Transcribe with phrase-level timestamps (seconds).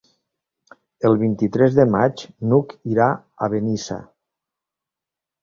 [1.09, 4.01] El vint-i-tres de maig n'Hug irà a Benissa.